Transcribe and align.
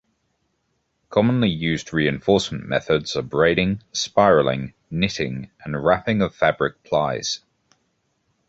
Commonly 1.11 1.51
used 1.51 1.93
reinforcement 1.93 2.67
methods 2.67 3.15
are 3.15 3.21
braiding, 3.21 3.83
spiraling, 3.91 4.73
knitting 4.89 5.51
and 5.63 5.85
wrapping 5.85 6.23
of 6.23 6.33
fabric 6.33 6.81
plies. 6.83 7.41